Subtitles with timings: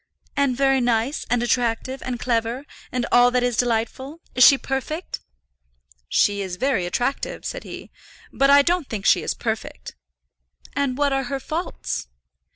[0.35, 4.19] "And very nice, and attractive, and clever, and all that is delightful?
[4.33, 5.19] Is she perfect?"
[6.09, 7.91] "She is very attractive," said he;
[8.33, 9.93] "but I don't think she's perfect."
[10.75, 12.07] "And what are her faults?"